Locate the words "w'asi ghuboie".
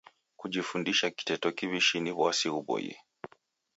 2.19-2.95